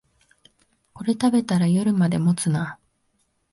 [0.93, 2.79] これ食べたら夜まで持つな